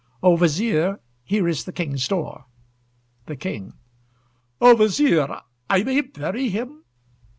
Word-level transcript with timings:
O 0.23 0.35
Vizier, 0.35 0.99
here 1.23 1.47
is 1.47 1.65
the 1.65 1.71
King's 1.71 2.07
door! 2.07 2.45
THE 3.27 3.35
KING 3.35 3.73
O 4.59 4.75
Vizier, 4.75 5.41
I 5.69 5.83
may 5.83 6.01
bury 6.01 6.49
him? 6.49 6.85